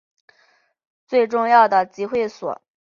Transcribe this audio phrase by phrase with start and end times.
[1.05, 2.59] 最主要的集会所